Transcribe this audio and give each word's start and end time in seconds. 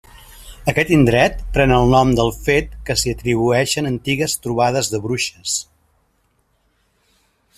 Aquest 0.71 0.93
indret 0.95 1.35
pren 1.57 1.73
el 1.75 1.91
nom 1.95 2.13
del 2.19 2.31
fet 2.47 2.71
que 2.87 2.95
s'hi 3.01 3.13
atribueixen 3.17 3.91
antigues 3.91 4.37
trobades 4.47 4.91
de 4.95 5.03
bruixes. 5.07 5.59